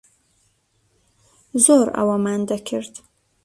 [1.63, 2.93] زۆر ئەوەمان دەکرد.